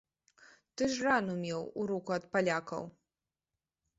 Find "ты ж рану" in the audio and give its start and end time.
0.77-1.35